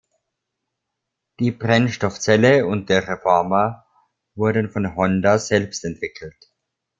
Die 1.39 1.51
Brennstoffzelle 1.51 2.65
und 2.65 2.89
der 2.89 3.07
Reformer 3.07 3.85
wurden 4.33 4.67
von 4.71 4.95
Honda 4.95 5.37
selbst 5.37 5.85
entwickelt. 5.85 6.43